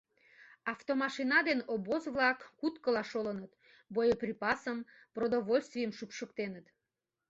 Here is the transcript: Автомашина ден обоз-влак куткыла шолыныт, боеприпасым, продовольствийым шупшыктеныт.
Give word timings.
Автомашина 0.73 1.39
ден 1.47 1.59
обоз-влак 1.73 2.39
куткыла 2.59 3.03
шолыныт, 3.11 3.51
боеприпасым, 3.93 4.77
продовольствийым 5.15 5.91
шупшыктеныт. 5.97 6.65